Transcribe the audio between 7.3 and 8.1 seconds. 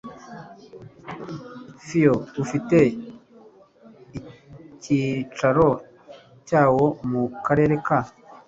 karere ka